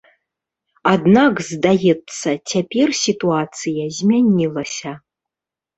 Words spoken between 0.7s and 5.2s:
Аднак, здаецца, цяпер сітуацыя змянілася.